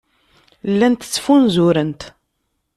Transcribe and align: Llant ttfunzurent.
Llant 0.71 1.01
ttfunzurent. 1.07 2.01